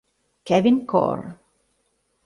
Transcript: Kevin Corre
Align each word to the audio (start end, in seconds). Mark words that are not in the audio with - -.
Kevin 0.45 0.87
Corre 0.89 1.29